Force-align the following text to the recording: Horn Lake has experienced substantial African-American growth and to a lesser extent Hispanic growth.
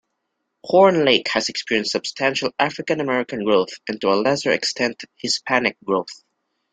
Horn 0.63 1.05
Lake 1.05 1.27
has 1.27 1.47
experienced 1.47 1.91
substantial 1.91 2.49
African-American 2.57 3.43
growth 3.43 3.69
and 3.87 4.01
to 4.01 4.07
a 4.11 4.15
lesser 4.15 4.49
extent 4.49 4.99
Hispanic 5.17 5.77
growth. 5.85 6.23